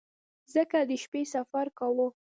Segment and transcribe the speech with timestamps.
[0.53, 2.07] ځکه د شپې سفر کاوه.